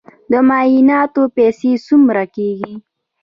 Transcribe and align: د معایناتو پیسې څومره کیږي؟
د 0.31 0.33
معایناتو 0.47 1.21
پیسې 1.37 1.71
څومره 1.87 2.23
کیږي؟ 2.35 2.73